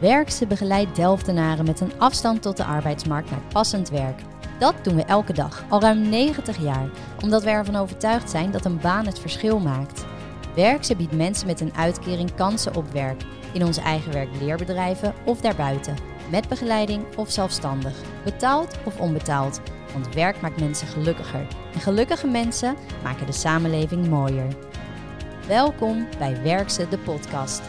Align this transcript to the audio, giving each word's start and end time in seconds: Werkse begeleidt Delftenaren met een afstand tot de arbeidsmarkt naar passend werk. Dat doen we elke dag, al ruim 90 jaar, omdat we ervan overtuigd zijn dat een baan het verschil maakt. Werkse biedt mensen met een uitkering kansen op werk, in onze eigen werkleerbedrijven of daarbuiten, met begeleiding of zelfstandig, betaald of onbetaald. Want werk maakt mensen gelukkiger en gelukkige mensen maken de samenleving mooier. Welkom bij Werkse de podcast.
Werkse 0.00 0.46
begeleidt 0.46 0.96
Delftenaren 0.96 1.64
met 1.64 1.80
een 1.80 1.92
afstand 1.98 2.42
tot 2.42 2.56
de 2.56 2.64
arbeidsmarkt 2.64 3.30
naar 3.30 3.42
passend 3.52 3.88
werk. 3.88 4.20
Dat 4.58 4.74
doen 4.82 4.94
we 4.94 5.04
elke 5.04 5.32
dag, 5.32 5.64
al 5.68 5.80
ruim 5.80 6.08
90 6.08 6.62
jaar, 6.62 6.88
omdat 7.22 7.42
we 7.42 7.50
ervan 7.50 7.76
overtuigd 7.76 8.30
zijn 8.30 8.50
dat 8.50 8.64
een 8.64 8.80
baan 8.80 9.06
het 9.06 9.18
verschil 9.18 9.58
maakt. 9.58 10.04
Werkse 10.54 10.96
biedt 10.96 11.16
mensen 11.16 11.46
met 11.46 11.60
een 11.60 11.74
uitkering 11.74 12.34
kansen 12.34 12.76
op 12.76 12.92
werk, 12.92 13.22
in 13.52 13.64
onze 13.64 13.80
eigen 13.80 14.12
werkleerbedrijven 14.12 15.14
of 15.24 15.40
daarbuiten, 15.40 15.96
met 16.30 16.48
begeleiding 16.48 17.04
of 17.16 17.30
zelfstandig, 17.30 17.94
betaald 18.24 18.76
of 18.84 19.00
onbetaald. 19.00 19.60
Want 19.92 20.14
werk 20.14 20.40
maakt 20.40 20.60
mensen 20.60 20.86
gelukkiger 20.86 21.46
en 21.74 21.80
gelukkige 21.80 22.26
mensen 22.26 22.76
maken 23.02 23.26
de 23.26 23.32
samenleving 23.32 24.08
mooier. 24.08 24.46
Welkom 25.46 26.06
bij 26.18 26.42
Werkse 26.42 26.88
de 26.88 26.98
podcast. 26.98 27.62